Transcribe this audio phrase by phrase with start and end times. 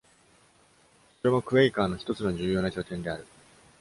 [1.21, 3.27] それも Quaker の一つの重要な拠点である。